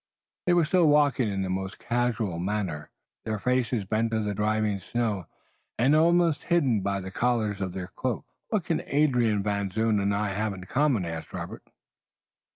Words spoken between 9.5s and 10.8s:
Zoon and I have in